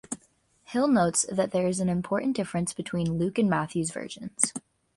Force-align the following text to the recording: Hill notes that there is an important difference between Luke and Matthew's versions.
Hill 0.63 0.87
notes 0.87 1.27
that 1.31 1.51
there 1.51 1.67
is 1.67 1.79
an 1.79 1.87
important 1.87 2.35
difference 2.35 2.73
between 2.73 3.19
Luke 3.19 3.37
and 3.37 3.47
Matthew's 3.47 3.91
versions. 3.91 4.51